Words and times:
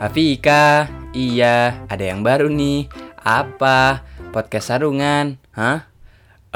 Afika, 0.00 0.88
iya, 1.12 1.84
ada 1.84 2.00
yang 2.00 2.24
baru 2.24 2.48
nih. 2.48 2.88
Apa? 3.20 4.00
Podcast 4.32 4.72
Sarungan? 4.72 5.36
Hah? 5.52 5.92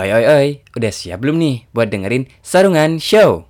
Oi 0.01 0.09
oi 0.17 0.25
oi, 0.25 0.49
udah 0.73 0.89
siap 0.89 1.21
belum 1.21 1.37
nih 1.37 1.69
buat 1.77 1.93
dengerin 1.93 2.25
Sarungan 2.41 2.97
Show? 2.97 3.45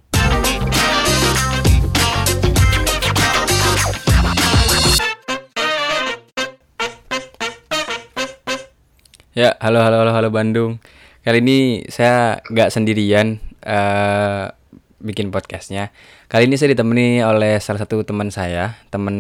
Ya, 9.31 9.55
halo 9.63 9.79
halo 9.79 10.03
halo 10.03 10.11
halo 10.11 10.29
Bandung. 10.35 10.83
Kali 11.23 11.39
ini 11.39 11.87
saya 11.87 12.43
nggak 12.51 12.75
sendirian 12.75 13.39
eh 13.63 14.51
bikin 14.99 15.31
podcastnya. 15.31 15.95
Kali 16.27 16.51
ini 16.51 16.59
saya 16.59 16.75
ditemani 16.75 17.23
oleh 17.23 17.63
salah 17.63 17.87
satu 17.87 18.03
teman 18.03 18.35
saya, 18.35 18.75
teman 18.91 19.15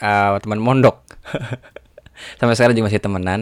eh, 0.00 0.36
teman 0.42 0.60
mondok. 0.60 1.02
Sampai 2.38 2.54
sekarang 2.56 2.74
juga 2.76 2.88
masih 2.88 3.02
temenan. 3.02 3.40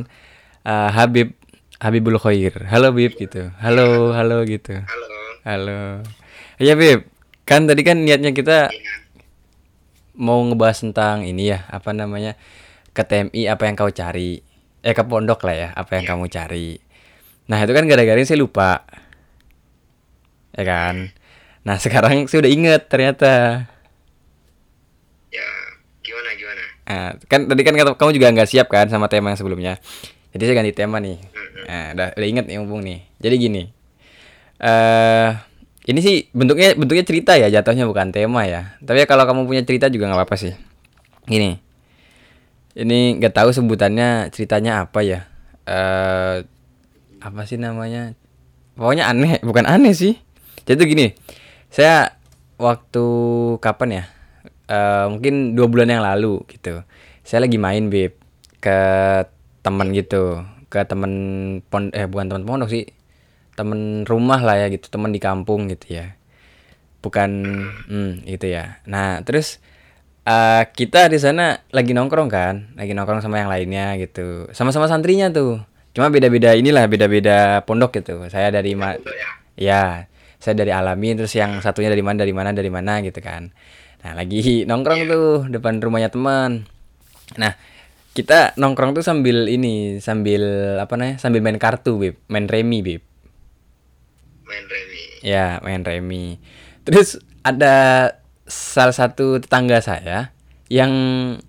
Eh, 0.64 0.90
Habib 0.94 1.34
Habibul 1.82 2.16
Khair. 2.16 2.64
Halo 2.70 2.94
Bib 2.94 3.18
gitu. 3.18 3.52
Halo 3.60 4.14
halo 4.16 4.46
gitu. 4.46 4.72
Halo. 4.72 5.06
Halo. 5.44 5.80
Iya 6.56 6.78
Bib. 6.78 7.10
Kan 7.44 7.68
tadi 7.68 7.84
kan 7.84 8.00
niatnya 8.00 8.32
kita 8.32 8.72
mau 10.16 10.40
ngebahas 10.46 10.80
tentang 10.80 11.26
ini 11.26 11.52
ya, 11.52 11.66
apa 11.68 11.92
namanya? 11.92 12.38
Ke 12.94 13.02
TMI 13.02 13.50
apa 13.50 13.66
yang 13.66 13.74
kau 13.74 13.90
cari? 13.90 14.40
Eh 14.80 14.94
ke 14.94 15.02
pondok 15.04 15.44
lah 15.44 15.56
ya, 15.56 15.68
apa 15.74 15.98
yang 15.98 16.06
kamu 16.06 16.30
cari. 16.30 16.78
Nah, 17.44 17.60
itu 17.60 17.72
kan 17.76 17.84
gara-gara 17.84 18.20
saya 18.24 18.40
lupa. 18.40 18.88
Ya 20.56 20.64
kan? 20.64 21.12
Nah, 21.66 21.76
sekarang 21.76 22.24
saya 22.30 22.46
udah 22.46 22.52
inget 22.52 22.82
ternyata. 22.88 23.64
Ya, 25.28 25.48
gimana 26.00 26.30
gimana? 26.38 26.64
Nah, 26.84 27.16
kan 27.28 27.48
tadi 27.48 27.62
kan 27.64 27.72
kamu 27.96 28.10
juga 28.12 28.28
nggak 28.32 28.48
siap 28.48 28.68
kan 28.68 28.86
sama 28.92 29.08
tema 29.08 29.32
yang 29.32 29.40
sebelumnya. 29.40 29.80
Jadi 30.36 30.42
saya 30.44 30.56
ganti 30.60 30.72
tema 30.76 31.00
nih. 31.00 31.16
Nah, 31.64 31.84
udah, 31.96 32.08
udah 32.18 32.26
inget 32.28 32.44
nih 32.44 32.56
mumpung 32.60 32.82
nih. 32.84 33.00
Jadi 33.22 33.34
gini. 33.40 33.62
eh 34.64 35.30
ini 35.84 36.00
sih 36.00 36.16
bentuknya 36.32 36.72
bentuknya 36.78 37.04
cerita 37.04 37.36
ya, 37.36 37.48
jatuhnya 37.52 37.84
bukan 37.88 38.12
tema 38.12 38.44
ya. 38.48 38.76
Tapi 38.80 39.04
ya 39.04 39.06
kalau 39.08 39.24
kamu 39.28 39.44
punya 39.48 39.62
cerita 39.64 39.88
juga 39.88 40.08
nggak 40.12 40.20
apa-apa 40.20 40.36
sih. 40.36 40.52
Gini. 41.28 41.56
Ini 42.74 43.20
nggak 43.22 43.32
tahu 43.32 43.48
sebutannya 43.54 44.28
ceritanya 44.34 44.84
apa 44.84 45.00
ya. 45.04 45.20
eh 45.64 46.44
apa 47.24 47.40
sih 47.48 47.56
namanya? 47.56 48.12
Pokoknya 48.76 49.08
aneh, 49.08 49.40
bukan 49.48 49.64
aneh 49.64 49.96
sih. 49.96 50.20
Jadi 50.68 50.76
tuh 50.76 50.88
gini. 50.88 51.06
Saya 51.72 52.12
waktu 52.60 53.04
kapan 53.58 53.90
ya? 54.02 54.04
Eh 54.64 55.06
mungkin 55.12 55.52
dua 55.52 55.68
bulan 55.68 55.92
yang 55.92 56.00
lalu 56.00 56.40
gitu. 56.48 56.80
Saya 57.20 57.44
lagi 57.44 57.56
main 57.60 57.88
beb 57.92 58.16
ke 58.60 58.78
teman 59.64 59.92
gitu, 59.92 60.44
ke 60.72 60.84
temen 60.88 61.12
pon 61.68 61.92
eh 61.92 62.08
bukan 62.08 62.32
teman 62.32 62.44
pondok 62.48 62.68
sih, 62.72 62.84
temen 63.56 64.04
rumah 64.08 64.40
lah 64.40 64.60
ya 64.60 64.72
gitu, 64.72 64.88
teman 64.88 65.12
di 65.12 65.20
kampung 65.20 65.68
gitu 65.72 66.00
ya. 66.00 66.16
Bukan, 67.04 67.30
hmm, 67.88 68.24
gitu 68.24 68.48
ya. 68.48 68.80
Nah 68.88 69.20
terus 69.24 69.60
eh 70.24 70.64
kita 70.72 71.12
di 71.12 71.20
sana 71.20 71.60
lagi 71.72 71.92
nongkrong 71.92 72.28
kan, 72.32 72.54
lagi 72.80 72.96
nongkrong 72.96 73.20
sama 73.20 73.40
yang 73.44 73.52
lainnya 73.52 74.00
gitu, 74.00 74.48
sama-sama 74.56 74.88
santrinya 74.88 75.28
tuh. 75.28 75.60
Cuma 75.92 76.08
beda-beda 76.08 76.56
inilah, 76.56 76.88
beda-beda 76.88 77.60
pondok 77.68 78.00
gitu. 78.00 78.24
Saya 78.32 78.48
dari 78.48 78.72
ma 78.72 78.96
ya. 78.96 79.30
Ya, 79.54 79.84
saya 80.42 80.58
dari 80.58 80.74
Alamin 80.74 81.14
terus 81.14 81.30
yang 81.38 81.62
satunya 81.62 81.86
dari 81.92 82.02
mana 82.02 82.24
dari 82.24 82.34
mana 82.34 82.50
dari 82.50 82.66
mana 82.72 82.98
gitu 83.04 83.22
kan. 83.22 83.54
Nah, 84.04 84.12
lagi 84.12 84.68
nongkrong 84.68 85.08
tuh 85.08 85.48
depan 85.48 85.80
rumahnya 85.80 86.12
teman. 86.12 86.68
Nah, 87.40 87.56
kita 88.12 88.52
nongkrong 88.60 88.92
tuh 88.92 89.00
sambil 89.00 89.48
ini, 89.48 89.96
sambil 90.04 90.44
apa 90.76 90.92
namanya? 91.00 91.16
Sambil 91.16 91.40
main 91.40 91.56
kartu, 91.56 91.96
Bib. 91.96 92.20
Main 92.28 92.44
remi, 92.44 92.84
Bib. 92.84 93.00
Main 94.44 94.64
remi. 94.68 95.02
Ya, 95.24 95.56
main 95.64 95.80
remi. 95.80 96.36
Terus 96.84 97.16
ada 97.40 98.12
salah 98.44 98.92
satu 98.92 99.40
tetangga 99.40 99.80
saya 99.80 100.36
yang 100.68 100.92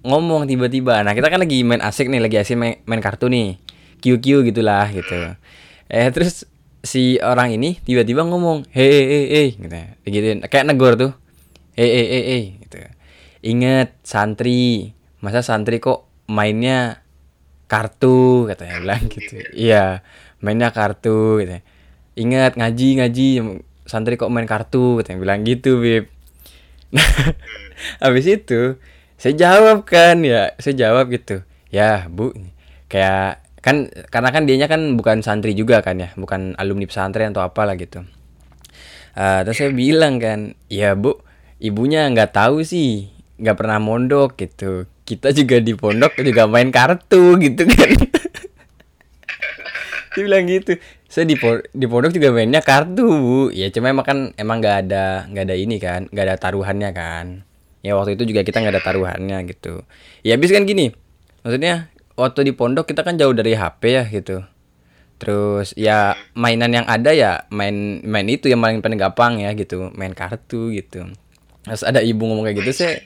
ngomong 0.08 0.48
tiba-tiba. 0.48 1.04
Nah, 1.04 1.12
kita 1.12 1.28
kan 1.28 1.44
lagi 1.44 1.60
main 1.68 1.84
asik 1.84 2.08
nih, 2.08 2.24
lagi 2.24 2.40
asik 2.40 2.56
main, 2.56 2.80
main 2.88 3.04
kartu 3.04 3.28
nih. 3.28 3.60
QQ 4.00 4.48
gitulah 4.48 4.88
gitu. 4.96 5.36
Eh, 5.92 6.08
terus 6.16 6.48
si 6.88 7.20
orang 7.20 7.52
ini 7.52 7.84
tiba-tiba 7.84 8.24
ngomong, 8.24 8.64
"Hei, 8.72 8.88
hei, 8.88 9.04
hei, 9.04 9.26
hei," 9.28 9.48
gitu. 9.60 9.76
Digituin. 10.08 10.40
Kayak 10.48 10.72
negor 10.72 10.96
tuh. 10.96 11.25
"Hei, 11.76 11.90
hei, 11.92 12.08
hei, 12.08 12.24
hei," 12.32 12.44
gitu. 12.64 12.78
Ingat 13.46 13.94
santri. 14.02 14.96
Masa 15.22 15.46
santri 15.46 15.78
kok 15.84 16.08
mainnya 16.26 17.06
kartu 17.70 18.50
katanya 18.50 18.82
bilang 18.82 19.04
gitu. 19.10 19.42
Iya, 19.54 20.02
mainnya 20.42 20.70
kartu 20.74 21.42
gitu. 21.42 21.62
Ingat 22.16 22.56
ngaji 22.56 22.88
ngaji 23.02 23.28
santri 23.86 24.18
kok 24.18 24.32
main 24.34 24.50
kartu 24.50 25.02
katanya 25.02 25.20
bilang 25.22 25.42
gitu, 25.46 25.82
Bib. 25.82 26.10
Nah, 26.94 27.06
habis 28.04 28.26
itu 28.30 28.80
saya 29.20 29.34
jawab 29.36 29.84
kan 29.84 30.22
ya, 30.22 30.54
saya 30.62 30.76
jawab 30.78 31.12
gitu. 31.12 31.44
Ya, 31.74 32.08
Bu, 32.08 32.32
kayak 32.88 33.44
kan 33.60 33.90
karena 34.14 34.30
kan 34.30 34.46
dianya 34.46 34.70
kan 34.70 34.94
bukan 34.94 35.26
santri 35.26 35.58
juga 35.58 35.82
kan 35.82 35.98
ya, 35.98 36.14
bukan 36.16 36.54
alumni 36.56 36.86
pesantren 36.86 37.34
atau 37.34 37.42
apalah 37.44 37.74
gitu. 37.76 38.06
Eh, 39.16 39.40
terus 39.48 39.58
saya 39.58 39.72
bilang 39.74 40.22
kan, 40.22 40.54
ya 40.70 40.94
Bu, 40.94 41.20
ibunya 41.60 42.08
nggak 42.12 42.36
tahu 42.36 42.64
sih, 42.66 43.10
nggak 43.40 43.58
pernah 43.58 43.80
mondok 43.80 44.40
gitu. 44.40 44.88
Kita 45.06 45.30
juga 45.32 45.62
di 45.62 45.78
pondok 45.78 46.18
juga 46.22 46.50
main 46.50 46.74
kartu 46.74 47.38
gitu 47.38 47.64
kan. 47.70 47.90
Dia 50.16 50.24
bilang 50.24 50.48
gitu. 50.48 50.80
Saya 51.12 51.28
di 51.28 51.36
di 51.76 51.86
pondok 51.86 52.12
juga 52.16 52.32
mainnya 52.32 52.64
kartu, 52.64 53.04
Bu. 53.04 53.40
Ya 53.52 53.68
cuma 53.70 53.92
emang 53.92 54.08
kan 54.08 54.20
emang 54.40 54.64
nggak 54.64 54.78
ada 54.88 55.28
nggak 55.28 55.44
ada 55.52 55.56
ini 55.56 55.78
kan, 55.78 56.08
nggak 56.10 56.26
ada 56.32 56.36
taruhannya 56.40 56.90
kan. 56.96 57.44
Ya 57.86 57.94
waktu 57.94 58.18
itu 58.18 58.34
juga 58.34 58.42
kita 58.42 58.64
nggak 58.64 58.80
ada 58.80 58.84
taruhannya 58.84 59.38
gitu. 59.52 59.84
Ya 60.26 60.40
habis 60.40 60.50
kan 60.50 60.66
gini. 60.66 60.96
Maksudnya 61.46 61.94
waktu 62.18 62.48
di 62.48 62.52
pondok 62.56 62.90
kita 62.90 63.04
kan 63.06 63.20
jauh 63.20 63.36
dari 63.36 63.54
HP 63.54 63.82
ya 63.86 64.04
gitu. 64.10 64.42
Terus 65.16 65.72
ya 65.80 66.16
mainan 66.36 66.72
yang 66.76 66.88
ada 66.88 67.16
ya 67.16 67.48
main 67.52 68.04
main 68.04 68.28
itu 68.28 68.52
yang 68.52 68.60
paling 68.60 68.84
paling 68.84 69.00
gampang 69.00 69.40
ya 69.40 69.52
gitu, 69.54 69.92
main 69.96 70.12
kartu 70.12 70.72
gitu. 70.74 71.12
Terus 71.66 71.84
ada 71.84 72.00
ibu 72.02 72.22
ngomong 72.26 72.46
kayak 72.46 72.58
gitu 72.62 72.72
saya 72.86 73.02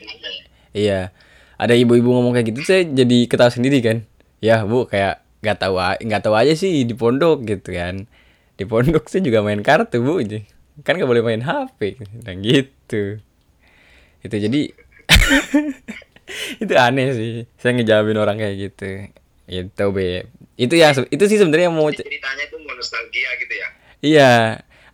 Iya, 0.70 1.10
ada 1.58 1.74
ibu-ibu 1.74 2.14
ngomong 2.14 2.30
kayak 2.36 2.46
gitu 2.54 2.60
saya 2.62 2.86
jadi 2.86 3.26
ketawa 3.26 3.50
sendiri 3.50 3.82
kan. 3.82 4.06
Ya 4.38 4.62
bu, 4.62 4.86
kayak 4.86 5.24
nggak 5.42 5.56
tahu 5.58 5.74
nggak 5.80 6.22
tahu 6.22 6.34
aja 6.38 6.54
sih 6.54 6.86
di 6.86 6.94
pondok 6.94 7.42
gitu 7.42 7.74
kan. 7.74 8.06
Di 8.54 8.64
pondok 8.68 9.10
saya 9.10 9.24
juga 9.26 9.42
main 9.42 9.58
kartu 9.66 9.98
bu, 9.98 10.22
kan 10.86 10.94
nggak 10.94 11.10
boleh 11.10 11.24
main 11.26 11.42
HP, 11.42 11.98
dan 12.22 12.38
gitu. 12.44 13.18
Itu 14.22 14.36
jadi 14.36 14.60
itu 16.62 16.72
aneh 16.78 17.08
sih. 17.16 17.32
Saya 17.58 17.74
ngejawabin 17.76 18.18
orang 18.20 18.36
kayak 18.38 18.56
gitu. 18.70 19.10
Itu 19.50 19.84
be. 19.90 20.30
Itu 20.54 20.74
se- 20.78 21.10
itu 21.10 21.24
sih 21.26 21.38
sebenarnya 21.40 21.72
mau 21.72 21.88
ceritanya 21.90 22.44
mau 22.62 22.74
nostalgia 22.78 23.30
gitu 23.42 23.54
ya. 23.58 23.68
Iya, 24.00 24.30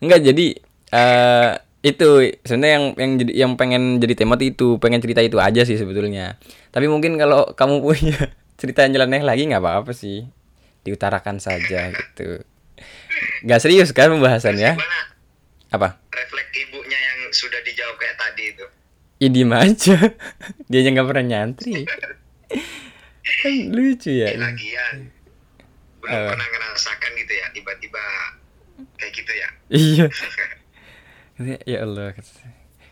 enggak 0.01 0.19
jadi 0.25 0.45
eh 0.87 1.51
itu 1.85 2.09
sebenarnya 2.41 2.73
yang 2.73 2.85
yang 2.97 3.11
jadi 3.21 3.31
yang 3.45 3.51
pengen 3.53 3.83
jadi 4.01 4.13
tema 4.17 4.33
tuh 4.35 4.47
itu, 4.49 4.67
pengen 4.81 4.99
cerita 5.01 5.21
itu 5.21 5.37
aja 5.37 5.61
sih 5.63 5.77
sebetulnya. 5.77 6.41
Tapi 6.73 6.89
mungkin 6.89 7.15
kalau 7.15 7.53
kamu 7.53 7.81
punya 7.85 8.33
cerita 8.57 8.83
yang 8.83 8.97
nyeleneh 8.97 9.23
lagi 9.23 9.45
nggak 9.45 9.61
apa-apa 9.61 9.93
sih. 9.93 10.25
Diutarakan 10.81 11.37
saja 11.37 11.91
gitu. 11.91 12.41
Nggak 13.43 13.59
serius 13.59 13.91
kan 13.91 14.13
pembahasannya? 14.13 14.77
Gimana 14.77 14.99
Apa? 15.67 15.99
refleks 16.15 16.53
ibunya 16.55 16.95
yang 16.95 17.19
sudah 17.35 17.59
dijawab 17.65 17.95
kayak 17.99 18.15
tadi 18.15 18.43
itu? 18.55 18.65
Ya 19.19 19.27
diem 19.33 19.51
aja. 19.51 19.97
Dia 20.69 20.79
aja 20.79 20.89
nggak 20.95 21.07
pernah 21.11 21.25
nyantri. 21.25 21.83
kan 23.43 23.53
lucu 23.75 24.11
ya. 24.15 24.31
Ya, 24.31 24.39
lagian 24.39 25.17
belum 26.07 26.23
pernah 26.31 26.47
ngerasakan 26.47 27.11
gitu 27.19 27.33
ya 27.35 27.47
tiba-tiba 27.51 28.03
kayak 28.95 29.11
gitu 29.11 29.31
ya. 29.35 29.49
Iya. 29.67 30.05
Ya 31.39 31.77
Allah. 31.85 32.13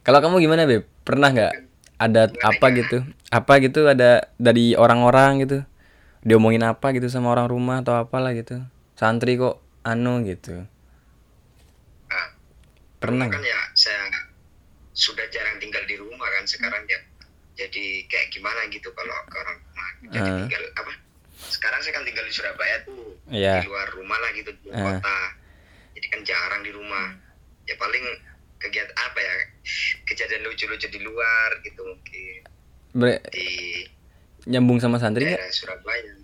Kalau 0.06 0.20
kamu 0.22 0.38
gimana, 0.38 0.70
Beb? 0.70 0.86
Pernah 1.02 1.30
nggak 1.34 1.54
ada 1.98 2.30
apa 2.44 2.66
gitu? 2.76 3.02
Apa 3.32 3.58
gitu 3.58 3.90
ada 3.90 4.30
dari 4.38 4.78
orang-orang 4.78 5.42
gitu? 5.42 5.58
Diomongin 6.26 6.66
apa 6.66 6.94
gitu 6.94 7.10
sama 7.10 7.34
orang 7.34 7.50
rumah 7.50 7.82
atau 7.82 7.98
apalah 7.98 8.34
gitu? 8.34 8.62
Santri 8.98 9.38
kok 9.38 9.62
anu 9.82 10.26
gitu. 10.26 10.66
Nah, 12.10 12.28
Pernah 12.98 13.30
kan 13.30 13.42
ya 13.42 13.60
saya 13.78 14.02
sudah 14.96 15.26
jarang 15.30 15.60
tinggal 15.60 15.84
di 15.86 16.00
rumah 16.00 16.26
kan 16.26 16.46
sekarang 16.48 16.82
ya. 16.90 17.00
Jadi 17.56 18.04
kayak 18.10 18.34
gimana 18.34 18.66
gitu 18.68 18.90
kalau 18.92 19.14
ke 19.30 19.36
orang 19.38 19.58
rumah. 19.62 19.90
Jadi 20.12 20.30
Ah. 20.30 20.38
tinggal 20.44 20.64
apa? 20.76 20.92
Sekarang 21.36 21.80
saya 21.80 21.94
kan 21.94 22.04
tinggal 22.04 22.26
di 22.26 22.34
Surabaya 22.34 22.78
tuh. 22.84 23.16
Iya. 23.30 23.62
Di 23.62 23.68
luar 23.70 23.88
rumah 23.94 24.18
lah 24.18 24.32
gitu 24.34 24.52
di 24.60 24.70
Ah. 24.74 24.98
kota. 24.98 25.20
Jadi 25.96 26.08
kan 26.10 26.22
jarang 26.26 26.62
di 26.64 26.72
rumah. 26.74 27.16
Ya 27.66 27.76
paling 27.78 28.04
kegiatan 28.66 28.96
apa 28.96 29.20
ya? 29.20 29.34
Kejadian 30.04 30.42
lucu-lucu 30.44 30.88
di 30.88 31.00
luar 31.00 31.62
gitu 31.62 31.82
mungkin. 31.82 32.42
Ber- 32.92 33.22
Di 33.28 33.86
nyambung 34.46 34.78
sama 34.78 34.98
santri 34.98 35.26
nggak? 35.26 35.42
Surabaya 35.52 36.16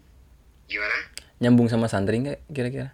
gimana 0.63 0.97
Nyambung 1.37 1.67
sama 1.67 1.85
santri 1.85 2.17
nggak 2.17 2.39
kira-kira? 2.47 2.93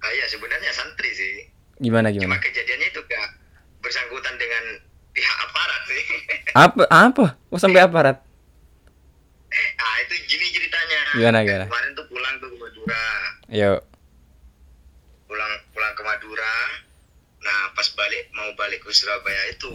ah 0.00 0.10
ya 0.10 0.24
sebenarnya 0.26 0.70
santri 0.70 1.10
sih 1.10 1.34
Gimana 1.76 2.08
cuma 2.08 2.24
gimana? 2.30 2.40
kejadiannya 2.40 2.88
itu 2.88 3.00
gak 3.02 3.28
bersangkutan 3.80 4.32
dengan 4.34 4.64
pihak 5.10 5.36
aparat 5.42 5.82
sih 5.86 6.04
Apa 6.64 6.84
apa? 6.88 7.26
Oh 7.48 7.56
sampai 7.56 7.80
aparat? 7.80 8.16
ah 9.76 9.96
itu 10.00 10.14
gini 10.26 10.46
ceritanya 10.50 11.00
Gimana, 11.12 11.38
gimana? 11.42 11.64
kemarin 11.66 11.90
tuh 11.92 12.06
pulang 12.06 12.34
tuh 12.38 12.48
ke 12.48 12.56
Madura 12.56 13.04
Yuk. 13.50 13.80
pulang 15.26 15.52
pulang 15.70 15.92
ke 15.92 16.02
Madura 16.02 16.54
nah 17.40 17.60
pas 17.72 17.88
balik 17.90 18.30
ke 18.90 18.94
Surabaya 18.98 19.42
itu 19.54 19.70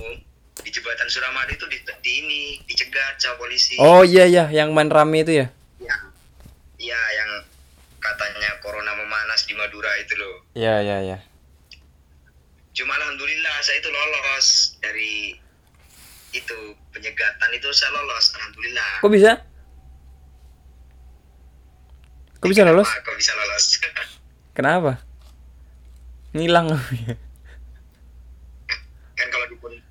di 0.60 0.70
jembatan 0.76 1.08
Suramadu 1.08 1.56
itu 1.56 1.64
di, 1.72 1.80
di 2.04 2.12
ini 2.20 2.42
dicegat 2.68 3.16
sama 3.16 3.40
polisi 3.40 3.80
Oh 3.80 4.04
iya 4.04 4.28
iya, 4.28 4.52
yang 4.52 4.76
main 4.76 4.92
rame 4.92 5.24
itu 5.24 5.40
ya? 5.40 5.48
ya 5.80 5.96
iya 6.76 7.00
yang 7.16 7.32
katanya 8.04 8.60
corona 8.60 8.92
memanas 8.92 9.48
di 9.48 9.56
Madura 9.56 9.88
itu 10.04 10.20
loh 10.20 10.44
Iya 10.52 10.84
iya 10.84 10.98
iya. 11.00 11.18
cuma 12.76 12.92
alhamdulillah 13.00 13.56
saya 13.64 13.80
itu 13.80 13.88
lolos 13.88 14.76
dari 14.84 15.40
itu 16.36 16.76
penyegatan 16.92 17.50
itu 17.56 17.72
saya 17.72 17.96
lolos 17.96 18.36
alhamdulillah 18.36 18.92
Kok 19.00 19.12
bisa? 19.16 19.32
Kok 22.44 22.50
bisa 22.52 22.68
lolos? 22.68 22.84
Kenapa 22.92 23.08
kok 23.08 23.16
bisa 23.16 23.32
lolos 23.32 23.64
Kenapa? 24.60 24.92
Ngilang 26.36 26.68
kalau 29.36 29.48
di 29.52 29.56
pondok 29.60 29.84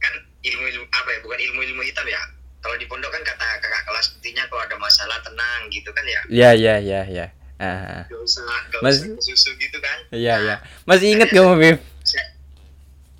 kan 0.00 0.14
ilmu 0.42 0.64
ilmu 0.66 0.84
apa 0.88 1.08
ya 1.10 1.18
bukan 1.20 1.38
ilmu 1.40 1.60
ilmu 1.62 1.82
hitam 1.82 2.04
ya 2.04 2.20
kalau 2.60 2.76
di 2.76 2.84
pondok 2.84 3.08
kan 3.08 3.22
kata 3.22 3.46
kakak 3.58 3.82
kelas 3.84 4.06
intinya 4.14 4.44
kalau 4.46 4.62
ada 4.62 4.76
masalah 4.76 5.18
tenang 5.20 5.60
gitu 5.68 5.88
kan 5.90 6.04
ya 6.04 6.20
Iya 6.28 6.50
iya 6.52 6.74
iya 6.78 7.00
iya. 7.06 7.26
Ah. 7.56 8.04
gak 8.04 8.16
usah 8.18 8.44
gak 8.70 8.80
Mas- 8.80 9.04
usah 9.04 9.20
susu 9.22 9.52
gitu 9.54 9.76
kan 9.78 9.98
Iya 10.10 10.34
iya. 10.38 10.56
Masih 10.84 11.12
inget 11.12 11.28
gak 11.34 11.44
Bib? 11.54 11.76
Saya- 12.02 12.32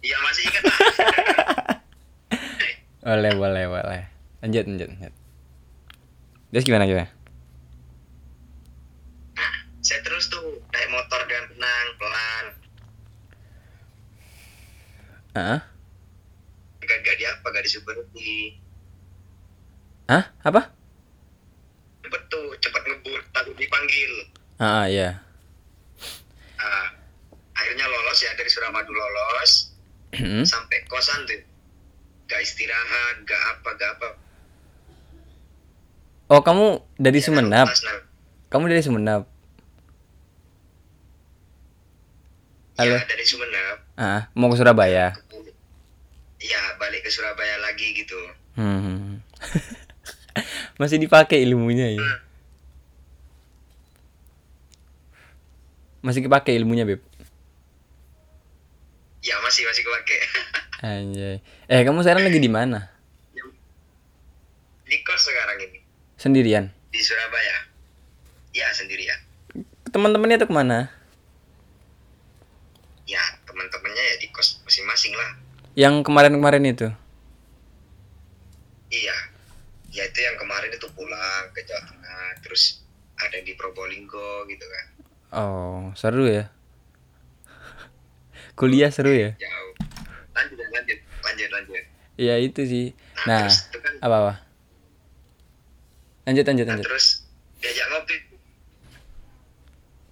iya 0.01 0.17
masih 0.19 0.43
ingat 0.45 0.63
lah 0.63 0.79
Boleh 3.03 3.33
boleh 3.33 3.65
boleh. 3.67 4.03
Lanjut 4.41 4.65
lanjut 4.67 4.89
lanjut. 4.91 5.13
Terus 6.51 6.65
gimana 6.65 6.85
gimana? 6.85 7.09
nah, 9.33 9.53
saya 9.81 10.01
terus 10.01 10.29
tuh 10.29 10.41
naik 10.69 10.89
motor 10.89 11.21
dengan 11.25 11.45
tenang 11.49 11.87
pelan 11.97 12.45
Ah? 15.33 15.59
gak 15.61 15.80
gak 17.61 17.69
di 17.69 17.77
apa 17.77 17.85
gak 17.85 17.85
disuruh 17.85 17.85
berhenti 17.85 18.33
Hah? 20.09 20.25
Apa? 20.43 20.63
cepet 22.01 22.23
tuh 22.27 22.47
cepet 22.59 22.83
ngebut 22.83 23.23
takut 23.31 23.55
dipanggil 23.55 24.13
Ah 24.57 24.85
iya. 24.85 25.21
Nah, 26.57 26.87
akhirnya 27.55 27.85
lolos 27.87 28.19
ya 28.19 28.33
dari 28.35 28.49
Suramadu 28.49 28.91
lolos 28.91 29.69
Hmm? 30.11 30.43
sampai 30.43 30.83
kosan 30.89 31.23
tuh 31.23 31.39
gak 32.27 32.41
istirahat 32.41 33.23
gak 33.23 33.39
apa 33.39 33.69
gak 33.77 33.91
apa 33.95 34.09
Oh 36.27 36.41
kamu 36.41 36.83
dari? 36.97 37.69
Pas, 37.69 37.83
nah, 37.85 38.01
Kamu 38.49 38.67
dari 38.67 38.83
Sumenap? 38.83 39.23
Halo? 42.75 42.97
ya 42.97 43.05
dari 43.05 43.23
Sumenep 43.23 43.77
Ah, 43.95 44.33
mau 44.33 44.49
ke 44.49 44.57
Surabaya? 44.57 45.13
Iya 46.41 46.61
balik 46.77 47.05
ke 47.05 47.11
Surabaya 47.11 47.61
lagi 47.61 47.93
gitu 47.95 48.17
Hmm. 48.57 49.21
Masih 50.81 50.99
dipakai 50.99 51.39
ilmunya 51.41 51.93
ya? 51.93 52.03
Masih 56.01 56.25
dipakai 56.25 56.57
ilmunya, 56.57 56.85
Beb? 56.85 57.01
ya 59.21 59.37
masih 59.45 59.69
masih 59.69 59.85
kepake 59.85 60.17
Anjay. 60.81 61.45
Eh, 61.69 61.85
kamu 61.85 62.01
sekarang 62.01 62.25
lagi 62.25 62.41
di 62.41 62.49
mana? 62.49 62.89
di 64.89 64.97
kos 65.05 65.23
sekarang 65.23 65.61
ini 65.61 65.79
Sendirian? 66.17 66.73
di 66.89 66.99
Surabaya 66.99 67.69
ya 68.51 68.67
sendirian 68.73 69.21
Teman-temannya 69.87 70.41
tuh 70.41 70.49
ke 70.49 70.57
mana? 70.57 70.89
ya 73.05 73.21
teman-temannya 73.45 74.03
ya 74.03 74.15
di 74.19 74.33
kos 74.33 74.65
masing-masing 74.65 75.13
lah 75.15 75.31
Yang 75.81 75.95
kemarin-kemarin 76.05 76.65
itu? 76.67 76.89
iya 78.91 79.15
ya 79.89 80.03
itu 80.03 80.19
yang 80.19 80.35
kemarin 80.37 80.67
itu 80.69 80.83
pulang 80.93 81.23
ke 81.55 81.63
Jawa 81.63 81.79
Tengah 81.81 82.43
terus 82.43 82.83
ada 83.17 83.33
yang 83.33 83.47
di 83.47 83.55
Probolinggo 83.55 84.45
gitu 84.45 84.67
kan 84.67 84.87
Oh, 85.31 85.95
seru 85.95 86.27
ya? 86.27 86.51
Kuliah 88.59 88.91
seru 88.91 89.15
ya? 89.15 89.31
jauh 89.37 89.73
lanjut 90.35 90.59
lanjut 90.69 90.99
lanjut 91.23 91.49
lanjut 91.51 91.85
Iya 92.19 92.35
itu 92.37 92.61
sih. 92.67 92.87
nah, 93.17 93.25
Nah, 93.25 93.39
terus 93.47 93.57
itu 93.65 93.79
kan 93.79 93.93
apa-apa? 94.03 94.35
Lanjut, 96.27 96.45
lanjut, 96.45 96.67
nah, 96.67 96.73
lanjut. 96.75 96.85
terus 96.85 97.07
diajak 97.57 97.87
ngopi 97.89 98.17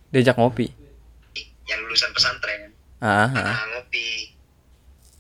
Diajak 0.09 0.37
ngopi. 0.39 0.67
yang 1.67 1.79
lulusan 1.83 2.15
pesantren 2.15 2.73
Ah, 2.99 3.27
ah, 3.27 3.29
nah, 3.29 3.67
ngopi 3.75 4.38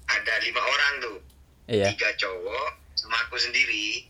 ada 0.08 0.34
lima 0.40 0.58
orang 0.58 0.92
tuh 0.98 1.18
iya. 1.66 1.86
tiga 1.88 2.08
cowok 2.16 2.68
sama 2.94 3.16
aku 3.22 3.36
sendiri 3.36 4.04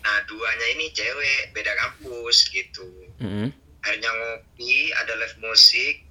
nah 0.00 0.20
duanya 0.24 0.66
ini 0.70 0.90
cewek 0.90 1.50
beda 1.50 1.72
kampus 1.74 2.46
gitu 2.46 2.84
Mm-mm. 3.18 3.48
akhirnya 3.80 4.10
ngopi 4.10 4.72
ada 4.94 5.14
live 5.14 5.38
musik 5.40 6.04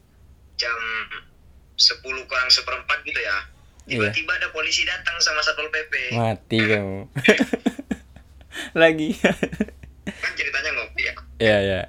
jam 0.55 0.79
10 1.75 1.99
kurang 2.23 2.49
seperempat 2.49 3.01
gitu 3.03 3.17
ya 3.17 3.37
Iya. 3.83 3.99
tiba-tiba 3.99 4.31
ada 4.33 4.47
polisi 4.49 4.81
datang 4.81 5.11
sama 5.19 5.43
satpol 5.43 5.67
pp 5.67 6.15
Mati 6.15 6.55
kamu. 6.71 7.03
Lagi. 8.79 9.11
kan 9.19 10.31
ceritanya 10.33 10.71
ngopi 10.73 11.01
ya 11.03 11.13
Iya, 11.37 11.57
iya. 11.59 11.81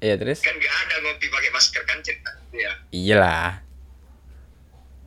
Iya, 0.00 0.14
terus? 0.18 0.42
kan 0.42 0.50
nggak 0.52 0.74
ada 0.82 0.94
ngopi 1.00 1.26
pakai 1.28 1.50
masker 1.50 1.82
kan 1.84 1.98
cerita 2.00 2.30
ya 2.50 2.72
Iyalah. 2.90 3.62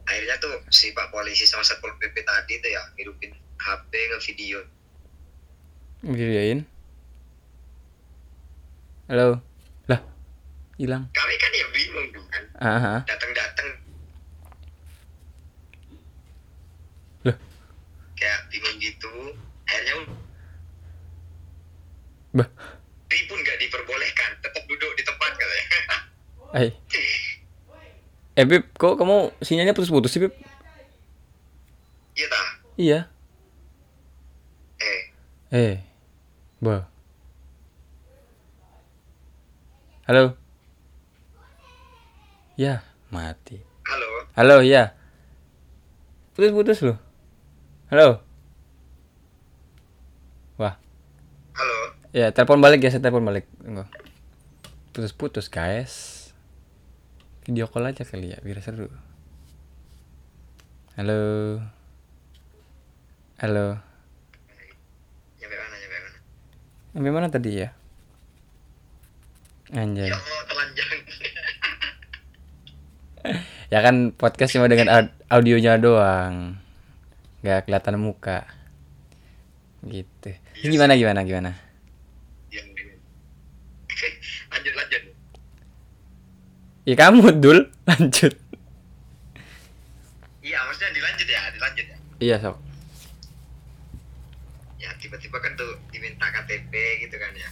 Akhirnya 0.07 0.39
tuh 0.39 0.63
si 0.71 0.95
pak 0.95 1.12
polisi 1.12 1.44
sama 1.44 1.68
satpol 1.68 1.92
pp 2.00 2.15
tadi 2.24 2.63
tuh 2.63 2.71
ya 2.71 2.81
ngidupin 2.95 3.31
hp 3.59 3.91
ngevideo 3.91 4.62
Videoin. 5.98 6.62
Halo. 9.10 9.41
Lah. 9.89 9.98
Hilang. 10.77 11.10
kami 11.10 11.36
kan 11.41 11.51
ya 11.58 11.67
bingung 11.74 12.08
kan 12.29 12.43
Ah, 12.62 12.77
ah. 12.77 13.00
datang-datang 13.10 13.67
Loh. 17.25 17.38
kayak 18.13 18.39
bingung 18.53 18.77
gitu 18.77 19.12
akhirnya 19.65 19.93
Bah. 22.38 22.46
pun 23.10 23.38
nggak 23.41 23.58
diperbolehkan 23.58 24.32
tetap 24.46 24.63
duduk 24.70 24.91
di 24.93 25.03
tempat 25.03 25.32
katanya 25.34 25.65
Eh. 26.62 26.72
Eh, 28.38 28.46
Beb, 28.46 28.70
kok 28.77 29.01
kamu 29.01 29.34
sinyalnya 29.41 29.74
putus-putus 29.74 30.13
sih, 30.13 30.22
Beb? 30.22 30.34
iya 32.13 32.27
tah 32.29 32.48
Iya. 32.77 33.00
eh 34.77 35.01
Eh. 35.50 35.75
Bah. 36.62 36.86
Halo. 40.06 40.38
Ya, 42.58 42.86
mati. 43.10 43.58
halo 43.86 44.08
Halo, 44.38 44.56
ya. 44.62 44.94
Putus-putus 46.38 46.86
loh. 46.86 46.98
Halo. 47.89 48.22
Wah, 50.62 50.77
halo 51.53 51.77
ya 52.13 52.34
telepon 52.34 52.62
balik 52.62 52.82
ya, 52.86 52.89
saya 52.94 53.01
telepon 53.01 53.25
balik. 53.25 53.46
Tunggu. 53.62 53.86
Putus-putus, 54.94 55.50
guys. 55.53 56.16
Video 57.48 57.72
call 57.72 57.88
aja 57.88 58.04
kali 58.04 58.36
ya, 58.36 58.44
biar 58.44 58.60
seru. 58.60 58.92
Halo. 61.00 61.63
Halo. 63.39 63.80
nyampe 65.39 65.56
mana 65.56 65.75
nyampe 65.80 65.98
mana 66.04 66.20
Sampai 66.92 67.12
mana 67.16 67.27
tadi 67.32 67.51
ya? 67.63 67.72
Anjay. 69.72 70.12
ya 70.12 70.20
Ya 73.72 73.80
kan 73.80 74.12
podcast 74.12 74.51
cuma 74.51 74.68
dengan 74.68 74.92
aud- 74.92 75.16
audionya 75.32 75.80
doang. 75.80 76.60
Nggak 77.48 77.63
kelihatan 77.72 77.96
muka. 77.96 78.44
Gitu. 79.88 80.36
Ini 80.36 80.68
gimana 80.68 81.00
gimana 81.00 81.24
gimana? 81.24 81.56
Ya, 82.51 82.60
lanjut 84.51 84.74
lanjut 84.75 85.04
Ya 86.88 86.96
kamu 86.96 87.44
dul. 87.44 87.67
Lanjut. 87.84 88.32
iya 90.39 90.63
maksudnya 90.63 90.96
dilanjut 90.96 91.27
ya 91.27 91.51
dilanjut 91.51 91.86
ya. 91.91 91.98
Iya 92.24 92.36
sok. 92.39 92.58
tiba-tiba 94.98 95.38
kan 95.38 95.53
tuh 95.53 95.77
diminta 95.91 96.25
KTP 96.32 96.72
gitu 97.03 97.15
kan 97.20 97.36
ya. 97.36 97.51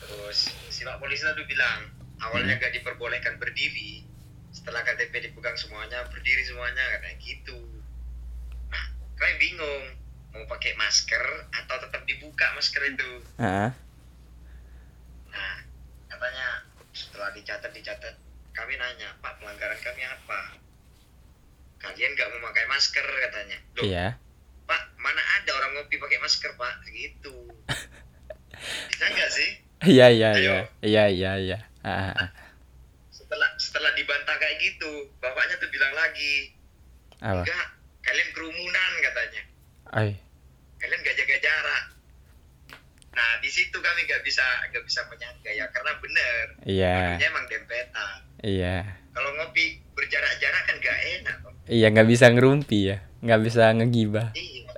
Terus 0.00 0.48
si 0.72 0.82
pak 0.82 0.98
polisi 0.98 1.22
tuh 1.22 1.44
bilang 1.44 1.86
awalnya 2.24 2.56
gak 2.56 2.72
diperbolehkan 2.72 3.36
berdiri. 3.36 4.02
Setelah 4.50 4.80
KTP 4.80 5.28
dipegang 5.28 5.54
semuanya 5.60 6.08
berdiri 6.08 6.42
semuanya 6.48 6.82
katanya 6.96 7.16
gitu. 7.20 7.60
Nah 8.72 8.84
kami 9.20 9.32
bingung 9.36 9.84
mau 10.32 10.44
pakai 10.48 10.72
masker 10.80 11.52
atau 11.52 11.76
tetap 11.84 12.02
dibuka 12.08 12.48
masker 12.56 12.96
itu? 12.96 13.10
Heeh. 13.36 13.70
nah 15.32 15.54
katanya 16.08 16.64
setelah 17.22 17.38
dicatat 17.38 17.70
dicatat 17.70 18.14
kami 18.50 18.74
nanya 18.74 19.14
pak 19.22 19.38
pelanggaran 19.38 19.78
kami 19.78 20.02
apa 20.02 20.58
kalian 21.78 22.18
nggak 22.18 22.28
mau 22.34 22.50
pakai 22.50 22.66
masker 22.66 23.06
katanya 23.06 23.58
Loh, 23.78 23.84
Iya. 23.86 24.06
Pak, 24.66 24.82
mana 24.98 25.22
ada 25.38 25.50
orang 25.54 25.70
ngopi 25.78 26.02
pakai 26.02 26.18
masker, 26.18 26.50
Pak? 26.58 26.82
Gitu. 26.90 27.34
Bisa 28.90 29.06
nggak 29.06 29.30
sih? 29.30 29.50
Iya 29.86 30.06
iya 30.10 30.30
iya. 30.34 30.54
Iya 30.82 31.04
iya 31.14 31.32
iya. 31.38 31.58
Ah, 31.86 32.10
ah, 32.10 32.26
ah. 32.26 32.30
Setelah 33.14 33.50
setelah 33.58 33.94
dibantah 33.94 34.34
kayak 34.42 34.58
gitu, 34.58 35.10
bapaknya 35.22 35.62
tuh 35.62 35.70
bilang 35.70 35.94
lagi, 35.94 36.54
Apa? 37.22 37.42
enggak, 37.42 37.66
kalian 38.02 38.28
kerumunan 38.34 38.92
katanya. 39.02 39.42
Ay. 39.94 40.10
Kalian 40.78 40.98
nggak 41.02 41.16
jaga 41.22 41.36
jarak. 41.38 41.84
Situ 43.52 43.76
kami 43.84 44.00
nggak 44.08 44.24
bisa 44.24 44.40
nggak 44.72 44.84
bisa 44.88 45.04
menyangka 45.12 45.50
ya, 45.52 45.68
karena 45.68 45.92
bener. 46.00 46.44
Iya. 46.64 46.96
Maksudnya 46.96 47.28
emang 47.28 47.46
dempetan. 47.52 48.18
Iya. 48.40 48.76
Kalau 49.12 49.30
ngopi 49.36 49.64
berjarak-jarak 49.92 50.62
kan 50.64 50.76
nggak 50.80 50.98
enak. 51.20 51.36
kok. 51.44 51.52
Iya 51.68 51.86
nggak 51.92 52.08
bisa 52.08 52.26
ngerumpi 52.32 52.78
ya. 52.88 52.96
Nggak 53.20 53.40
bisa 53.44 53.62
ngegibah. 53.76 54.26
Iya. 54.32 54.72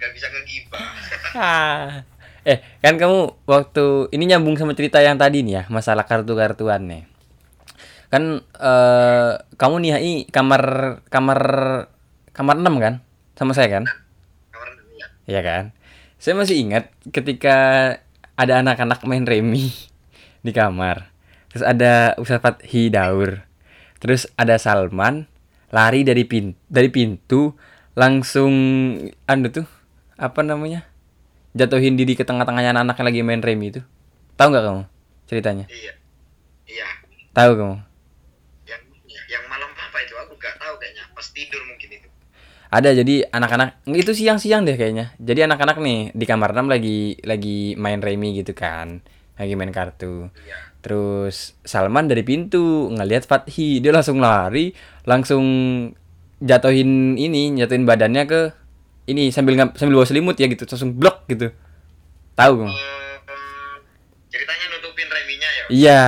Nggak 0.00 0.10
bisa 0.16 0.26
ngegibah. 0.32 0.86
Ah. 1.36 2.00
Eh, 2.48 2.64
kan 2.80 2.96
kamu 2.96 3.44
waktu 3.44 4.08
ini 4.16 4.24
nyambung 4.24 4.56
sama 4.56 4.72
cerita 4.72 5.04
yang 5.04 5.20
tadi 5.20 5.44
nih 5.44 5.52
ya, 5.60 5.62
masalah 5.68 6.08
kartu-kartuan 6.08 6.80
nih. 6.88 7.02
Kan 8.08 8.40
eh 8.56 9.32
kamu 9.60 9.74
nih 9.84 9.92
kamar 10.32 10.62
kamar 11.12 11.40
kamar 12.32 12.56
6 12.56 12.80
kan? 12.80 12.94
Sama 13.36 13.52
saya 13.52 13.68
kan? 13.68 13.84
Kamar 14.48 14.68
ya. 14.96 15.06
Iya 15.28 15.40
kan? 15.44 15.64
Saya 16.26 16.42
masih 16.42 16.58
ingat 16.58 16.90
ketika 17.14 17.54
ada 18.34 18.58
anak-anak 18.58 19.06
main 19.06 19.22
remi 19.22 19.70
di 20.46 20.50
kamar. 20.50 21.14
Terus 21.54 21.62
ada 21.62 22.18
Ustaz 22.18 22.42
Fathi 22.42 22.90
Daur. 22.90 23.46
Terus 24.02 24.26
ada 24.34 24.58
Salman 24.58 25.30
lari 25.70 26.02
dari 26.02 26.26
pin 26.26 26.58
dari 26.66 26.90
pintu 26.90 27.54
langsung 27.94 28.50
anu 29.30 29.46
tuh 29.54 29.70
apa 30.18 30.42
namanya? 30.42 30.90
Jatuhin 31.54 31.94
diri 31.94 32.18
ke 32.18 32.26
tengah-tengahnya 32.26 32.74
anak-anak 32.74 32.98
yang 32.98 33.06
lagi 33.06 33.20
main 33.22 33.42
remi 33.46 33.70
itu. 33.70 33.86
Tahu 34.34 34.50
nggak 34.50 34.64
kamu 34.66 34.82
ceritanya? 35.30 35.70
Iya. 35.70 35.94
Iya. 36.66 36.88
Tahu 37.38 37.50
kamu? 37.54 37.76
Yang 38.66 38.82
yang 39.30 39.44
malam 39.46 39.70
apa 39.78 39.96
itu? 40.02 40.18
Aku 40.26 40.34
nggak 40.34 40.58
tahu 40.58 40.74
kayaknya. 40.82 41.06
Pas 41.14 41.26
tidur 41.30 41.62
mungkin. 41.70 41.75
Ada 42.76 42.92
jadi 42.92 43.24
anak-anak 43.32 43.88
itu 43.88 44.12
siang-siang 44.12 44.68
deh 44.68 44.76
kayaknya. 44.76 45.16
Jadi 45.16 45.48
anak-anak 45.48 45.80
nih 45.80 46.12
di 46.12 46.24
kamar 46.28 46.52
6 46.52 46.68
lagi 46.68 47.16
lagi 47.24 47.72
main 47.80 48.04
remi 48.04 48.36
gitu 48.36 48.52
kan. 48.52 49.00
Lagi 49.40 49.56
main 49.56 49.72
kartu. 49.72 50.28
Iya. 50.44 50.56
Terus 50.84 51.56
Salman 51.64 52.04
dari 52.04 52.20
pintu 52.20 52.92
ngelihat 52.92 53.24
Fathi, 53.24 53.80
dia 53.80 53.96
langsung 53.96 54.20
lari, 54.20 54.76
langsung 55.08 55.44
jatuhin 56.44 57.16
ini, 57.16 57.56
jatuhin 57.56 57.88
badannya 57.88 58.28
ke 58.28 58.40
ini 59.08 59.32
sambil 59.32 59.56
sambil 59.72 60.04
bawa 60.04 60.06
selimut 60.06 60.36
ya 60.36 60.44
gitu, 60.52 60.68
langsung 60.68 60.92
blok 61.00 61.24
gitu. 61.32 61.48
Tahu 62.36 62.52
kamu? 62.60 62.68
Hmm, 62.68 63.74
ceritanya 64.28 64.66
nutupin 64.76 65.08
reminya 65.08 65.48
ya. 65.48 65.64
Iya. 65.72 66.04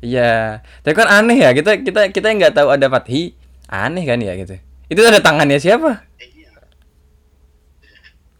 Iya. 0.00 0.32
Tapi 0.80 0.94
kan 0.96 1.08
aneh 1.12 1.36
ya, 1.36 1.52
kita 1.52 1.84
kita 1.84 2.08
kita 2.08 2.26
nggak 2.34 2.56
tahu 2.56 2.72
ada 2.72 2.88
Fathi, 2.88 3.36
aneh 3.68 4.08
kan 4.08 4.18
ya 4.24 4.32
gitu. 4.32 4.56
Itu 4.88 5.00
ada 5.00 5.20
tangannya 5.20 5.56
siapa? 5.56 6.08
Iya. 6.16 6.50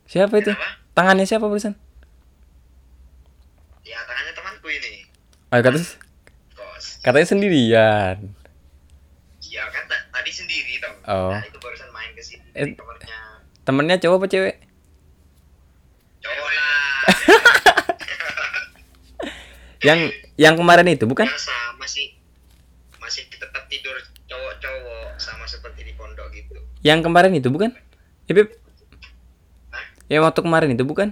Siapa 0.05 0.35
itu? 0.37 0.51
Kenapa? 0.51 0.81
Tangannya 0.93 1.25
siapa 1.25 1.45
barusan? 1.45 1.77
Ya 3.83 4.01
tangannya 4.03 4.33
temanku 4.33 4.67
ini. 4.67 5.05
Oh, 5.49 5.57
kata 5.57 5.79
Kos. 6.53 6.85
katanya 7.01 7.27
sendirian. 7.27 8.17
Iya 9.41 9.63
kan 9.67 9.85
ta- 9.87 10.09
tadi 10.11 10.31
sendiri 10.31 10.77
tau. 10.79 10.93
Oh. 11.07 11.31
Nah, 11.31 11.41
itu 11.43 11.57
barusan 11.57 11.89
main 11.89 12.13
ke 12.13 12.21
sini 12.21 12.45
Eh. 12.53 12.73
kamarnya 12.75 13.19
Temennya 13.63 13.97
cowok 13.99 14.17
apa 14.19 14.27
cewek? 14.27 14.57
cowok 16.19 16.51
lah. 16.51 17.01
Yang 19.87 20.01
yang 20.37 20.55
kemarin 20.55 20.89
itu 20.89 21.07
bukan? 21.07 21.25
Biasa 21.25 21.55
masih 21.79 22.19
masih 22.99 23.31
tetap 23.31 23.63
tidur 23.69 23.95
cowok-cowok 24.27 25.17
sama 25.17 25.47
seperti 25.47 25.81
di 25.83 25.95
pondok 25.95 26.29
gitu. 26.31 26.59
Yang 26.83 27.01
kemarin 27.05 27.33
itu 27.35 27.49
bukan? 27.51 27.71
Eh, 28.29 28.35
Beb. 28.37 28.49
Hah? 29.73 29.85
Yang 30.07 30.23
waktu 30.31 30.41
kemarin 30.45 30.71
itu 30.73 30.85
bukan? 30.87 31.09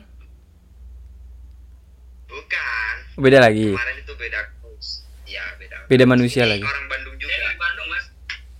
Bukan. 2.28 2.94
Beda 3.18 3.38
lagi. 3.40 3.72
Kemarin 3.72 3.96
itu 3.98 4.12
beda 4.14 4.40
kos. 4.60 5.02
Iya, 5.26 5.42
beda. 5.58 5.76
Beda 5.88 6.04
manusia 6.04 6.44
Ini 6.44 6.50
lagi. 6.54 6.64
Orang 6.64 6.86
Bandung 6.86 7.16
juga. 7.16 7.32
di 7.32 7.58
Bandung, 7.58 7.88
Mas. 7.88 8.04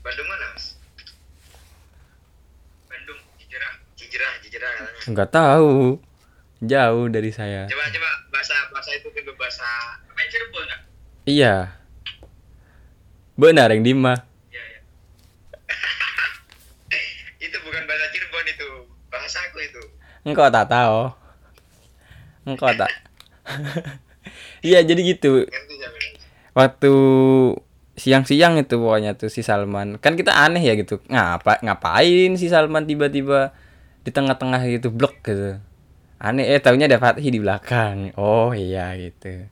Bandung 0.02 0.26
mana, 0.26 0.46
Mas? 0.54 0.64
Bandung, 2.88 3.20
Cijerah. 3.38 3.72
Cijerah, 3.94 4.32
Cijerah 4.42 4.70
katanya. 4.72 5.02
Enggak 5.06 5.28
tahu. 5.30 6.00
Jauh 6.56 7.06
dari 7.12 7.30
saya. 7.30 7.68
Coba 7.68 7.84
coba 7.92 8.10
bahasa 8.32 8.56
bahasa 8.72 8.90
itu 8.96 9.12
dulu 9.12 9.36
bahasa 9.36 9.68
main 10.16 10.28
Cirebon 10.32 10.64
enggak? 10.64 10.80
Iya. 11.28 11.54
Benar 13.36 13.68
yang 13.76 13.84
Dima. 13.84 14.16
Iya, 14.48 14.62
iya. 14.64 14.80
itu 17.44 17.56
bukan 17.60 17.82
bahasa 17.84 18.08
Cirebon 18.08 18.46
itu. 18.48 18.68
Bahasa 19.12 19.38
aku 19.44 19.60
itu. 19.60 19.82
Engkau 20.26 20.50
tak 20.50 20.66
tahu. 20.66 21.14
Engkau 22.42 22.70
tak. 22.74 22.90
Iya 24.58 24.82
jadi 24.82 25.14
gitu. 25.14 25.46
Waktu 26.50 26.92
siang-siang 27.94 28.58
itu 28.58 28.74
pokoknya 28.74 29.14
tuh 29.14 29.30
si 29.30 29.46
Salman. 29.46 30.02
Kan 30.02 30.18
kita 30.18 30.34
aneh 30.34 30.66
ya 30.66 30.74
gitu. 30.74 30.98
Ngapa 31.06 31.62
ngapain 31.62 32.34
si 32.34 32.50
Salman 32.50 32.90
tiba-tiba 32.90 33.54
di 34.02 34.10
tengah-tengah 34.10 34.66
gitu 34.66 34.90
blok 34.90 35.22
gitu. 35.22 35.62
Aneh 36.18 36.50
eh 36.50 36.58
taunya 36.58 36.90
ada 36.90 36.98
Fatih 36.98 37.30
di 37.30 37.38
belakang. 37.38 38.10
Oh 38.18 38.50
iya 38.50 38.98
gitu. 38.98 39.46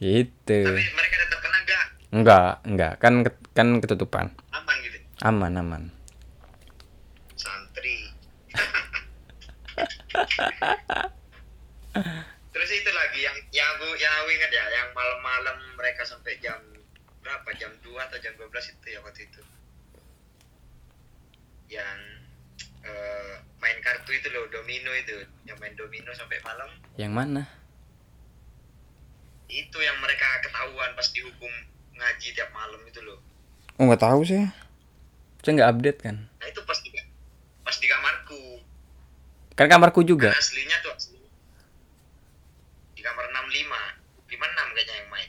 Gitu. 0.00 0.60
Tapi 0.64 0.80
mereka 0.96 1.16
tetap 1.20 1.38
kena 1.44 1.58
enggak? 1.60 1.84
Enggak, 2.08 2.52
enggak. 2.64 2.92
Kan 3.04 3.14
kan 3.52 3.68
ketutupan. 3.84 4.26
Aman 4.56 4.76
gitu. 4.80 4.98
Aman, 5.20 5.52
aman. 5.60 5.82
Santri. 7.36 8.08
Terus 12.50 12.70
itu 12.74 12.90
lagi 12.90 13.20
yang 13.22 13.36
yang 13.54 13.68
aku 13.78 13.88
yang 13.98 14.12
aku 14.22 14.28
ingat 14.34 14.50
ya, 14.50 14.64
yang 14.74 14.88
malam-malam 14.90 15.56
mereka 15.78 16.02
sampai 16.02 16.34
jam 16.42 16.58
berapa? 17.22 17.48
Jam 17.58 17.70
2 17.84 17.94
atau 18.10 18.18
jam 18.18 18.34
12 18.34 18.74
itu 18.74 18.86
ya 18.90 18.98
waktu 19.06 19.22
itu. 19.28 19.42
Yang 21.70 21.98
eh, 22.82 23.34
main 23.62 23.78
kartu 23.84 24.10
itu 24.10 24.28
loh, 24.34 24.50
domino 24.50 24.90
itu. 24.96 25.22
Yang 25.46 25.58
main 25.62 25.74
domino 25.78 26.10
sampai 26.16 26.42
malam. 26.42 26.70
Yang 26.98 27.12
mana? 27.14 27.42
Itu 29.50 29.78
yang 29.82 29.98
mereka 30.02 30.26
ketahuan 30.46 30.94
pas 30.94 31.10
dihukum 31.10 31.52
ngaji 31.94 32.28
tiap 32.34 32.50
malam 32.54 32.80
itu 32.86 33.00
loh. 33.02 33.18
Oh, 33.78 33.86
enggak 33.86 34.02
tahu 34.02 34.20
sih. 34.26 34.44
Saya 35.40 35.52
enggak 35.56 35.70
update 35.76 36.00
kan. 36.02 36.16
Nah, 36.40 36.46
itu 36.50 36.60
pas 36.66 36.78
di 36.82 36.90
pas 37.62 37.76
di 37.78 37.86
kamarku. 37.86 38.42
Kan 39.60 39.68
kamarku 39.68 40.00
juga. 40.00 40.32
Karena 40.32 40.40
aslinya 40.40 40.76
tuh 40.80 40.96
di 42.96 43.04
kamar 43.04 43.28
65 43.28 44.32
56 44.32 44.72
kayaknya 44.72 44.94
yang 44.96 45.08
main 45.12 45.28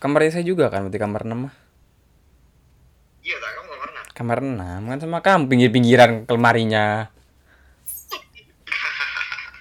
Kamarnya 0.00 0.30
saya 0.32 0.44
juga 0.48 0.72
kan, 0.72 0.88
berarti 0.88 0.96
kamar 0.96 1.20
6 1.28 1.36
mah. 1.36 1.54
iya 3.20 3.36
tak 3.36 3.50
kamu 3.54 3.68
kamar 3.68 3.88
6 4.08 4.16
Kamar 4.16 4.38
6 4.40 4.88
kan 4.88 4.98
sama 4.98 5.18
kamu 5.20 5.42
pinggir-pinggiran 5.52 6.10
lemarinya. 6.24 7.12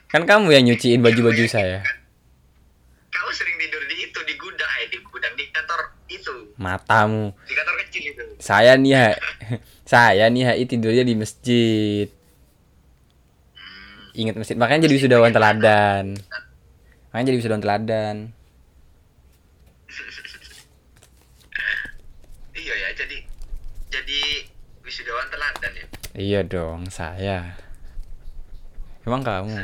Kan 0.08 0.24
kamu 0.24 0.56
yang 0.56 0.64
nyuciin 0.72 1.04
baju-baju 1.04 1.44
saya. 1.52 1.84
kamu 3.12 3.30
sering 3.36 3.60
tidur 3.60 3.84
di 3.92 3.96
itu 4.08 4.20
di 4.24 4.34
gudang 4.40 4.72
eh 4.80 4.88
di 4.88 4.98
gudang 5.04 5.34
di 5.36 5.44
kantor 5.52 5.80
itu 6.08 6.36
Matamu. 6.56 7.36
di 7.44 7.54
kantor 7.60 7.76
kecil 7.84 8.02
itu 8.12 8.24
Saya 8.40 8.80
nih 8.80 8.92
ya. 8.96 9.06
Saya 9.92 10.32
nih 10.32 10.64
tidurnya 10.64 11.04
di 11.04 11.16
masjid. 11.20 12.08
Ingat 14.12 14.36
masjid. 14.36 14.56
Makanya 14.56 14.86
jadi 14.86 14.96
wisudawan 14.98 15.32
teladan. 15.32 16.06
Makanya 17.10 17.26
jadi 17.28 17.38
wisudawan 17.38 17.62
teladan. 17.62 18.16
iya 22.54 22.74
ya 22.78 22.90
jadi 22.94 23.18
jadi 23.90 24.20
wisudawan 24.82 25.28
teladan 25.28 25.72
ya 25.74 25.86
Iya 26.12 26.40
dong, 26.44 26.86
saya. 26.88 27.56
Emang 29.02 29.24
kamu. 29.24 29.56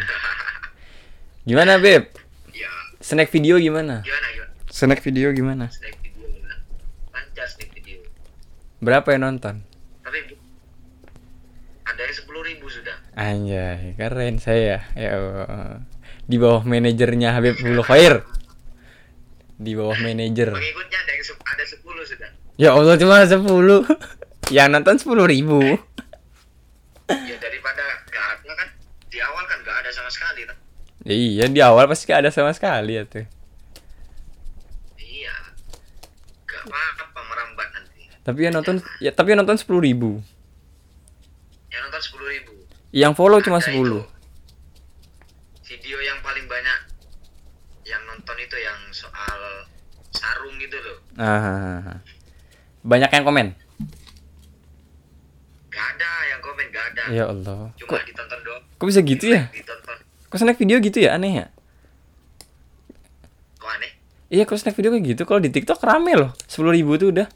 Gimana, 1.44 1.76
Beb? 1.78 2.08
ya 2.50 2.72
Snack 2.98 3.30
video 3.30 3.56
gimana? 3.58 4.02
gimana 4.02 4.28
gimana 4.34 4.52
Snack 4.68 5.00
video 5.02 5.30
gimana? 5.30 5.66
snack 5.70 5.96
video 6.00 6.26
gimana 6.26 6.56
lancar 7.14 7.46
snack 7.46 7.70
video 7.72 8.00
Berapa 8.80 9.08
yang 9.12 9.24
nonton? 9.28 9.62
tapi 10.02 10.20
bu- 10.26 10.40
ada 11.86 12.02
yang 12.02 12.16
sepuluh 12.16 12.42
ribu 12.42 12.66
sudah 12.68 12.96
Anjay, 13.18 13.98
keren 13.98 14.38
saya. 14.38 14.86
Ya 14.94 15.18
Allah. 15.18 15.82
Di 16.30 16.38
bawah 16.38 16.62
manajernya 16.62 17.34
Habib 17.34 17.58
Bulu 17.58 17.82
Khair. 17.82 18.22
Di 19.58 19.74
bawah 19.74 19.98
manajer. 19.98 20.54
pengikutnya 20.54 21.00
ada 21.02 21.12
yang 21.18 21.26
ada 21.42 21.64
sepuluh 21.66 22.04
sudah. 22.06 22.30
Ya 22.62 22.78
Allah 22.78 22.94
cuma 23.02 23.26
10 23.26 23.42
Yang 24.54 24.68
nonton 24.70 24.96
10 25.02 25.34
ribu. 25.34 25.58
Ya 27.10 27.36
daripada 27.42 28.06
gak 28.06 28.26
ada 28.38 28.54
kan 28.54 28.70
di 29.10 29.18
awal 29.18 29.44
kan 29.50 29.66
gak 29.66 29.78
ada 29.82 29.90
sama 29.90 30.12
sekali 30.14 30.46
kan 30.46 30.58
Iya 31.08 31.50
di 31.50 31.62
awal 31.64 31.90
pasti 31.90 32.06
gak 32.06 32.22
ada 32.22 32.30
sama 32.30 32.54
sekali 32.54 33.02
ya 33.02 33.04
tuh. 33.10 33.26
Iya. 35.02 35.34
Gak 36.46 36.70
apa-apa 36.70 37.20
merambat 37.34 37.68
nanti. 37.74 38.14
Tapi 38.22 38.40
yang 38.46 38.54
nonton 38.62 38.78
ya 39.02 39.10
tapi 39.10 39.34
yang 39.34 39.42
nonton 39.42 39.58
10 39.58 39.66
ribu. 39.82 40.22
Yang 41.74 41.82
nonton 41.90 42.02
sepuluh 42.06 42.30
ribu 42.30 42.57
Yang 42.90 43.14
follow 43.14 43.40
cuma 43.40 43.58
Ada 43.58 43.70
10 43.70 43.78
itu. 43.78 44.00
video 45.68 45.98
yang 46.00 46.20
paling 46.20 46.46
banyak 46.46 46.80
yang 47.84 48.00
nonton 48.06 48.38
itu 48.38 48.56
yang 48.58 48.80
soal 48.90 49.40
sarung 50.10 50.56
gitu 50.58 50.78
loh. 50.78 50.98
Ah, 51.16 52.00
Banyak 52.82 53.12
yang 53.12 53.24
komen? 53.24 53.48
Gak 55.68 55.86
ada 55.94 56.12
yang 56.26 56.40
komen 56.40 56.66
gak 56.70 56.86
ada. 56.90 57.04
Ya 57.10 57.24
Allah. 57.26 57.76
Cuma 57.76 57.90
Kok, 57.90 58.02
ditonton 58.04 58.40
doang. 58.42 58.64
kok 58.74 58.86
bisa 58.86 59.02
gitu 59.02 59.26
ya? 59.30 59.52
ditonton. 59.52 59.98
Kok 60.26 60.38
snack 60.38 60.58
video 60.58 60.78
gitu 60.80 60.98
ya? 60.98 61.14
Aneh 61.14 61.34
ya? 61.38 61.46
kok 63.54 63.70
aneh? 63.70 63.92
Iya 64.30 64.44
kok 64.44 64.56
snack 64.56 64.74
video 64.74 64.90
kayak 64.90 65.06
gitu? 65.10 65.24
Kalau 65.24 65.40
di 65.40 65.50
tiktok 65.50 65.80
rame 65.82 66.14
loh. 66.14 66.32
10 66.46 66.64
ribu 66.74 66.96
tuh 66.96 67.12
udah. 67.12 67.28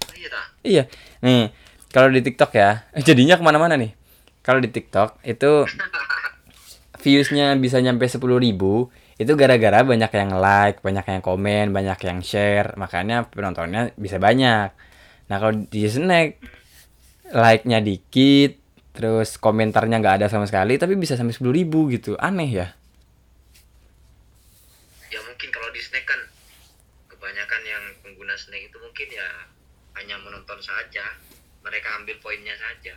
Oh, 0.00 0.14
iya 0.14 0.28
tak? 0.28 0.44
Iya. 0.62 0.82
Nih 1.20 1.52
Kalau 1.94 2.10
di 2.10 2.26
tiktok 2.26 2.50
ya 2.58 2.82
Jadinya 2.98 3.38
ke 3.38 3.44
mana-mana 3.46 3.78
nih. 3.78 3.94
Kalau 4.42 4.58
di 4.58 4.66
tiktok 4.66 5.22
itu 5.22 5.62
viewsnya 6.98 7.54
bisa 7.60 7.78
nyampe 7.78 8.10
10.000 8.10 8.20
ribu. 8.40 8.90
Itu 9.14 9.38
gara-gara 9.38 9.86
banyak 9.86 10.10
yang 10.10 10.30
like, 10.42 10.82
banyak 10.82 11.06
yang 11.06 11.22
komen, 11.22 11.70
banyak 11.70 11.98
yang 12.02 12.18
share, 12.18 12.74
makanya 12.74 13.30
penontonnya 13.30 13.94
bisa 13.94 14.18
banyak. 14.18 14.74
Nah 15.30 15.36
kalau 15.38 15.54
di 15.70 15.86
snack 15.86 16.42
like-nya 17.30 17.78
dikit, 17.78 18.58
terus 18.90 19.38
komentarnya 19.38 20.02
nggak 20.02 20.16
ada 20.18 20.26
sama 20.26 20.50
sekali, 20.50 20.76
tapi 20.82 20.98
bisa 20.98 21.14
sampai 21.14 21.30
10.000 21.30 21.46
ribu 21.46 21.88
gitu, 21.94 22.18
aneh 22.18 22.50
ya? 22.50 22.68
ya 25.14 25.20
mungkin 25.22 25.48
kalau 25.54 25.70
di 25.70 25.78
snack 25.78 26.10
kan 26.10 26.20
kebanyakan 27.06 27.62
yang 27.62 27.84
pengguna 28.02 28.34
snack 28.34 28.66
itu 28.66 28.76
mungkin 28.82 29.08
ya 29.14 29.28
hanya 29.94 30.18
menonton 30.18 30.58
saja 30.58 31.06
mereka 31.64 31.88
ambil 31.96 32.16
poinnya 32.20 32.54
saja 32.54 32.94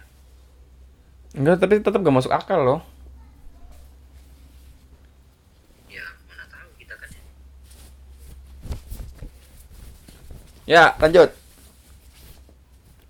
Enggak, 1.36 1.59
tapi 1.59 1.77
tetap 1.77 2.00
gak 2.00 2.15
masuk 2.15 2.31
akal 2.31 2.63
loh. 2.63 2.81
ya 5.88 6.01
mana 6.25 6.43
tahu 6.47 6.69
kita 6.79 6.95
kan 6.95 7.09
ya. 7.12 7.24
Ya 10.65 10.83
lanjut. 10.97 11.29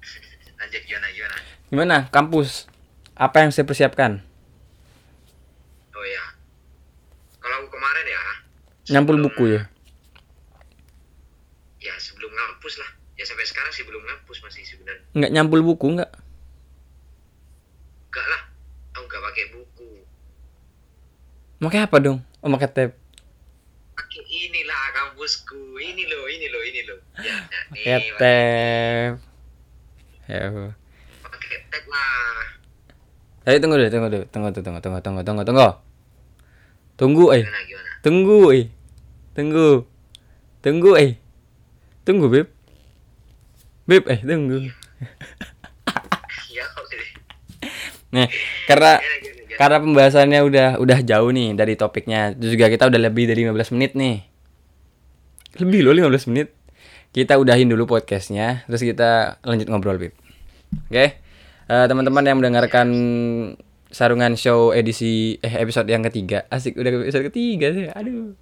lanjut 0.59 0.81
gimana 0.83 1.07
gimana 1.13 1.35
Gimana 1.67 1.97
kampus? 2.09 2.65
Apa 3.13 3.45
yang 3.45 3.53
saya 3.53 3.65
persiapkan? 3.65 4.21
oh 5.93 6.05
ya 6.05 6.25
kalau 7.39 7.65
kemarin 7.67 8.05
ya 8.05 8.21
Nyampul 8.91 9.17
buku 9.19 9.43
ya? 9.51 9.61
ya 11.79 11.93
sebelum 11.97 12.29
ngampus 12.29 12.81
lah 12.81 12.91
sampai 13.27 13.43
sekarang 13.43 13.71
sih 13.75 13.83
belum 13.83 13.99
ngampus 13.99 14.39
masih 14.39 14.63
sebenarnya 14.63 15.03
Nggak 15.11 15.31
nyampul 15.35 15.59
buku 15.59 15.99
nggak? 15.99 16.11
enggak 18.07 18.25
lah 18.31 18.41
aku 18.95 19.03
nggak 19.03 19.23
pakai 19.27 19.45
buku 19.51 19.89
Pakai 21.57 21.79
apa 21.83 21.97
dong? 21.99 22.19
Oh 22.39 22.47
pakai 22.53 22.69
tab. 22.71 22.89
pakai 23.97 24.21
inilah 24.23 24.83
kampusku 24.95 25.59
ini 25.83 26.07
loh 26.07 26.23
ini 26.31 26.47
loh 26.47 26.63
ini 26.63 26.81
loh 26.87 26.99
ya, 27.19 27.35
ya 27.75 27.97
Pakai 27.99 27.99
tab. 28.15 29.11
Ya. 30.27 30.43
Pakai 31.27 31.57
tab 31.67 31.83
lah 31.91 32.39
Tapi 33.43 33.57
tunggu 33.63 33.75
dulu, 33.79 33.87
tunggu 33.91 34.07
dulu, 34.11 34.25
tunggu, 34.27 34.49
tunggu, 34.55 34.79
tunggu, 34.79 34.99
tunggu, 35.03 35.21
tunggu, 35.23 35.43
tunggu. 35.47 35.69
Tunggu, 36.97 37.25
eh. 37.31 37.43
gimana 37.45 37.61
gimana 37.63 37.89
Tunggu, 38.01 38.39
eh. 38.51 38.65
Tunggu. 39.37 39.67
Tunggu, 40.65 40.91
eh. 40.97 41.11
Tunggu, 42.03 42.25
Beb. 42.27 42.56
Beb, 43.87 44.03
eh, 44.11 44.19
tunggu. 44.19 44.67
ya 46.51 46.65
Nih, 48.11 48.27
karena 48.67 48.99
Gimana, 48.99 49.15
gimana, 49.23 49.41
gimana? 49.47 49.57
karena 49.59 49.77
pembahasannya 49.79 50.39
udah 50.43 50.67
udah 50.83 50.99
jauh 51.07 51.31
nih 51.31 51.55
dari 51.55 51.79
topiknya. 51.79 52.35
Terus 52.35 52.51
juga 52.59 52.67
kita 52.67 52.83
udah 52.91 52.99
lebih 52.99 53.31
dari 53.31 53.47
15 53.47 53.71
menit 53.71 53.95
nih. 53.95 54.27
Lebih 55.63 55.79
loh 55.87 55.95
15 55.95 56.27
menit. 56.27 56.51
Kita 57.15 57.39
udahin 57.39 57.71
dulu 57.71 57.87
podcastnya, 57.87 58.67
terus 58.67 58.83
kita 58.83 59.39
lanjut 59.47 59.71
ngobrol, 59.71 59.95
Beb. 59.95 60.13
Oke. 60.91 61.23
Eh, 61.67 61.85
teman-teman 61.87 62.23
yang 62.27 62.37
mendengarkan 62.43 62.87
Sarungan 63.87 64.35
Show 64.35 64.75
edisi 64.75 65.39
eh 65.39 65.63
episode 65.63 65.87
yang 65.87 66.03
ketiga. 66.03 66.43
Asik 66.51 66.75
udah 66.75 66.91
episode 67.07 67.31
ketiga 67.31 67.71
sih. 67.71 67.87
Aduh. 67.87 68.35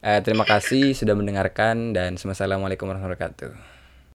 Eh, 0.00 0.20
terima 0.24 0.48
kasih 0.48 0.96
sudah 0.96 1.12
mendengarkan 1.12 1.92
dan 1.92 2.16
assalamualaikum 2.16 2.88
warahmatullahi 2.88 3.28
wabarakatuh. 3.28 3.77